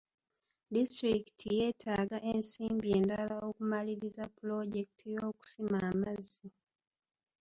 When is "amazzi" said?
5.91-6.45